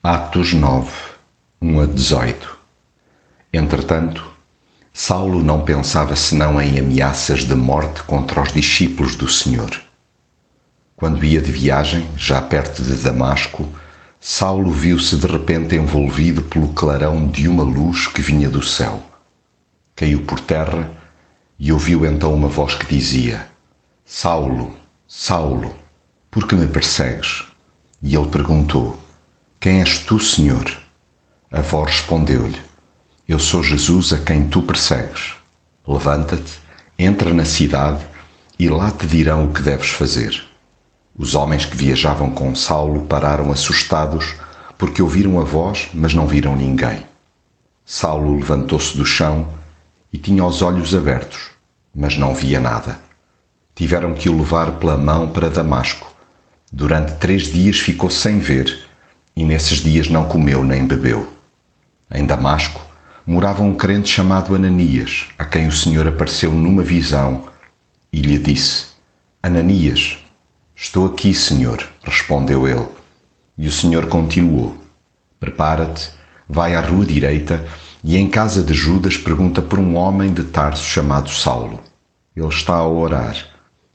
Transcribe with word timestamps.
Atos 0.00 0.54
9, 0.54 0.92
1 1.60 1.80
a 1.80 1.86
18 1.86 2.58
Entretanto, 3.52 4.30
Saulo 4.92 5.42
não 5.42 5.62
pensava 5.64 6.14
senão 6.14 6.62
em 6.62 6.78
ameaças 6.78 7.40
de 7.40 7.56
morte 7.56 8.04
contra 8.04 8.40
os 8.40 8.52
discípulos 8.52 9.16
do 9.16 9.28
Senhor. 9.28 9.68
Quando 10.94 11.24
ia 11.24 11.42
de 11.42 11.50
viagem, 11.50 12.08
já 12.16 12.40
perto 12.40 12.80
de 12.80 12.94
Damasco, 12.94 13.68
Saulo 14.20 14.70
viu-se 14.70 15.16
de 15.16 15.26
repente 15.26 15.74
envolvido 15.74 16.42
pelo 16.42 16.72
clarão 16.74 17.26
de 17.26 17.48
uma 17.48 17.64
luz 17.64 18.06
que 18.06 18.22
vinha 18.22 18.48
do 18.48 18.62
céu. 18.62 19.02
Caiu 19.96 20.22
por 20.22 20.38
terra 20.38 20.92
e 21.58 21.72
ouviu 21.72 22.06
então 22.06 22.32
uma 22.32 22.48
voz 22.48 22.76
que 22.76 22.86
dizia: 22.86 23.48
Saulo, 24.04 24.76
Saulo, 25.08 25.74
por 26.30 26.46
que 26.46 26.54
me 26.54 26.68
persegues? 26.68 27.42
E 28.00 28.14
ele 28.14 28.28
perguntou: 28.28 29.07
quem 29.60 29.80
és 29.80 29.98
tu, 29.98 30.20
Senhor? 30.20 30.70
A 31.50 31.60
voz 31.60 31.96
respondeu-lhe: 31.96 32.62
Eu 33.26 33.40
sou 33.40 33.60
Jesus 33.60 34.12
a 34.12 34.18
quem 34.18 34.46
tu 34.46 34.62
persegues. 34.62 35.34
Levanta-te, 35.84 36.60
entra 36.96 37.34
na 37.34 37.44
cidade 37.44 38.06
e 38.56 38.68
lá 38.68 38.92
te 38.92 39.04
dirão 39.08 39.46
o 39.46 39.52
que 39.52 39.60
deves 39.60 39.88
fazer. 39.88 40.44
Os 41.16 41.34
homens 41.34 41.64
que 41.64 41.76
viajavam 41.76 42.30
com 42.30 42.54
Saulo 42.54 43.06
pararam 43.06 43.50
assustados 43.50 44.36
porque 44.78 45.02
ouviram 45.02 45.40
a 45.40 45.44
voz, 45.44 45.88
mas 45.92 46.14
não 46.14 46.28
viram 46.28 46.54
ninguém. 46.54 47.04
Saulo 47.84 48.36
levantou-se 48.36 48.96
do 48.96 49.04
chão 49.04 49.48
e 50.12 50.18
tinha 50.18 50.44
os 50.44 50.62
olhos 50.62 50.94
abertos, 50.94 51.50
mas 51.92 52.16
não 52.16 52.32
via 52.32 52.60
nada. 52.60 53.00
Tiveram 53.74 54.14
que 54.14 54.28
o 54.28 54.38
levar 54.38 54.78
pela 54.78 54.96
mão 54.96 55.28
para 55.28 55.50
Damasco. 55.50 56.14
Durante 56.72 57.16
três 57.16 57.50
dias 57.50 57.80
ficou 57.80 58.08
sem 58.08 58.38
ver 58.38 58.87
e 59.38 59.44
nesses 59.44 59.78
dias 59.78 60.08
não 60.08 60.24
comeu 60.24 60.64
nem 60.64 60.84
bebeu. 60.84 61.32
Em 62.12 62.26
Damasco 62.26 62.80
morava 63.24 63.62
um 63.62 63.72
crente 63.72 64.08
chamado 64.08 64.52
Ananias, 64.52 65.28
a 65.38 65.44
quem 65.44 65.68
o 65.68 65.72
Senhor 65.72 66.08
apareceu 66.08 66.52
numa 66.52 66.82
visão 66.82 67.44
e 68.12 68.20
lhe 68.20 68.36
disse: 68.36 68.86
Ananias, 69.40 70.18
estou 70.74 71.06
aqui, 71.06 71.32
Senhor, 71.32 71.88
respondeu 72.02 72.66
ele. 72.66 72.88
E 73.56 73.68
o 73.68 73.70
Senhor 73.70 74.06
continuou: 74.06 74.76
Prepara-te, 75.38 76.10
vai 76.48 76.74
à 76.74 76.80
rua 76.80 77.06
direita 77.06 77.64
e 78.02 78.16
em 78.16 78.28
casa 78.28 78.60
de 78.60 78.74
Judas 78.74 79.16
pergunta 79.16 79.62
por 79.62 79.78
um 79.78 79.94
homem 79.94 80.34
de 80.34 80.42
Tarso 80.42 80.82
chamado 80.82 81.30
Saulo. 81.30 81.78
Ele 82.34 82.48
está 82.48 82.74
a 82.74 82.88
orar 82.88 83.36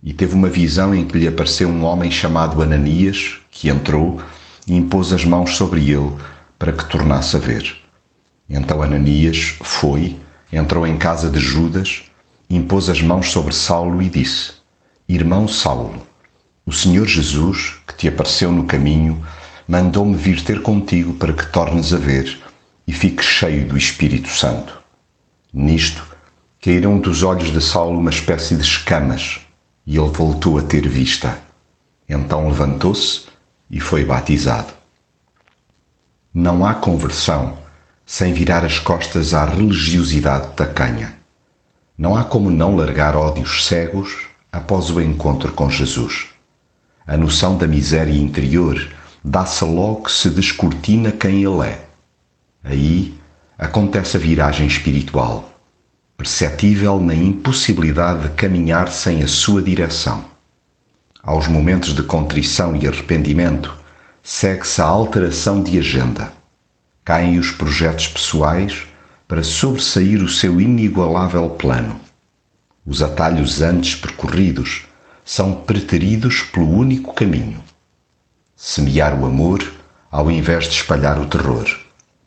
e 0.00 0.14
teve 0.14 0.36
uma 0.36 0.48
visão 0.48 0.94
em 0.94 1.04
que 1.04 1.18
lhe 1.18 1.26
apareceu 1.26 1.68
um 1.68 1.82
homem 1.82 2.12
chamado 2.12 2.62
Ananias, 2.62 3.40
que 3.50 3.68
entrou 3.68 4.22
e 4.66 4.74
impôs 4.74 5.12
as 5.12 5.24
mãos 5.24 5.56
sobre 5.56 5.90
ele 5.90 6.16
para 6.58 6.72
que 6.72 6.88
tornasse 6.88 7.36
a 7.36 7.38
ver. 7.38 7.76
Então 8.48 8.82
Ananias 8.82 9.56
foi, 9.62 10.16
entrou 10.52 10.86
em 10.86 10.96
casa 10.96 11.30
de 11.30 11.40
Judas, 11.40 12.04
impôs 12.48 12.88
as 12.88 13.00
mãos 13.00 13.30
sobre 13.30 13.54
Saulo 13.54 14.02
e 14.02 14.08
disse: 14.08 14.52
Irmão 15.08 15.48
Saulo, 15.48 16.06
o 16.64 16.72
Senhor 16.72 17.06
Jesus, 17.06 17.74
que 17.86 17.96
te 17.96 18.08
apareceu 18.08 18.52
no 18.52 18.64
caminho, 18.64 19.24
mandou-me 19.66 20.16
vir 20.16 20.42
ter 20.44 20.62
contigo 20.62 21.14
para 21.14 21.32
que 21.32 21.46
tornes 21.46 21.92
a 21.92 21.96
ver 21.96 22.40
e 22.86 22.92
fiques 22.92 23.26
cheio 23.26 23.66
do 23.66 23.76
Espírito 23.76 24.28
Santo. 24.28 24.80
Nisto, 25.52 26.04
caíram 26.60 26.98
dos 26.98 27.22
olhos 27.22 27.52
de 27.52 27.60
Saulo 27.60 27.98
uma 27.98 28.10
espécie 28.10 28.54
de 28.54 28.62
escamas 28.62 29.40
e 29.86 29.96
ele 29.96 30.08
voltou 30.10 30.58
a 30.58 30.62
ter 30.62 30.88
vista. 30.88 31.38
Então 32.08 32.48
levantou-se 32.48 33.22
e 33.72 33.80
foi 33.80 34.04
batizado. 34.04 34.74
Não 36.34 36.64
há 36.64 36.74
conversão 36.74 37.58
sem 38.04 38.34
virar 38.34 38.64
as 38.64 38.78
costas 38.78 39.32
à 39.32 39.46
religiosidade 39.46 40.48
tacanha. 40.54 41.14
Não 41.96 42.14
há 42.14 42.24
como 42.24 42.50
não 42.50 42.76
largar 42.76 43.16
ódios 43.16 43.64
cegos 43.64 44.26
após 44.52 44.90
o 44.90 45.00
encontro 45.00 45.50
com 45.52 45.70
Jesus. 45.70 46.26
A 47.06 47.16
noção 47.16 47.56
da 47.56 47.66
miséria 47.66 48.12
interior 48.12 48.86
dá-se 49.24 49.64
logo 49.64 50.02
que 50.02 50.12
se 50.12 50.28
descortina 50.28 51.10
quem 51.10 51.42
ele 51.42 51.66
é. 51.66 51.86
Aí 52.62 53.18
acontece 53.56 54.16
a 54.16 54.20
viragem 54.20 54.66
espiritual, 54.66 55.50
perceptível 56.16 57.00
na 57.00 57.14
impossibilidade 57.14 58.28
de 58.28 58.34
caminhar 58.34 58.88
sem 58.88 59.22
a 59.22 59.28
sua 59.28 59.62
direção. 59.62 60.31
Aos 61.22 61.46
momentos 61.46 61.94
de 61.94 62.02
contrição 62.02 62.74
e 62.74 62.84
arrependimento, 62.84 63.72
segue-se 64.24 64.82
a 64.82 64.86
alteração 64.86 65.62
de 65.62 65.78
agenda. 65.78 66.32
Caem 67.04 67.38
os 67.38 67.52
projetos 67.52 68.08
pessoais 68.08 68.88
para 69.28 69.44
sobressair 69.44 70.20
o 70.20 70.28
seu 70.28 70.60
inigualável 70.60 71.48
plano. 71.50 72.00
Os 72.84 73.02
atalhos 73.02 73.62
antes 73.62 73.94
percorridos 73.94 74.82
são 75.24 75.54
preteridos 75.54 76.42
pelo 76.42 76.68
único 76.68 77.14
caminho. 77.14 77.62
Semear 78.56 79.14
o 79.14 79.24
amor 79.24 79.62
ao 80.10 80.28
invés 80.28 80.64
de 80.64 80.74
espalhar 80.74 81.20
o 81.20 81.26
terror 81.26 81.64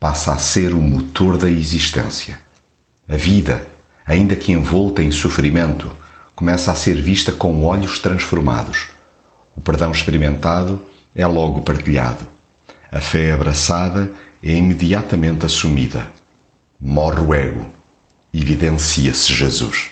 passa 0.00 0.32
a 0.32 0.38
ser 0.38 0.72
o 0.72 0.80
motor 0.80 1.36
da 1.36 1.50
existência. 1.50 2.40
A 3.06 3.16
vida, 3.16 3.66
ainda 4.06 4.34
que 4.34 4.50
envolta 4.50 5.02
em 5.02 5.10
sofrimento, 5.10 5.94
começa 6.38 6.70
a 6.70 6.74
ser 6.76 6.94
vista 7.02 7.32
com 7.32 7.64
olhos 7.64 7.98
transformados. 7.98 8.90
O 9.56 9.60
perdão 9.60 9.90
experimentado 9.90 10.80
é 11.12 11.26
logo 11.26 11.62
partilhado. 11.62 12.28
A 12.92 13.00
fé 13.00 13.32
abraçada 13.32 14.12
é 14.40 14.52
imediatamente 14.52 15.44
assumida. 15.44 16.06
Morre 16.80 17.20
o 17.20 17.34
ego, 17.34 17.66
evidencia-se 18.32 19.32
Jesus. 19.32 19.90